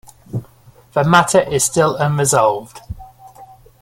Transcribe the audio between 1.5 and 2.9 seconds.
still unresolved.